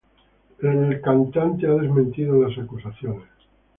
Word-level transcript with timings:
El 0.63 0.99
cantante 0.99 1.67
ha 1.67 1.73
desmentido 1.75 2.41
las 2.41 2.57
acusaciones. 2.57 3.29